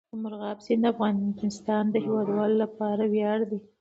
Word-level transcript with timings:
مورغاب 0.21 0.57
سیند 0.65 0.83
د 0.85 0.91
افغانستان 0.93 1.83
د 1.89 1.95
هیوادوالو 2.05 2.55
لپاره 2.63 3.03
ویاړ 3.13 3.39
دی. 3.49 3.59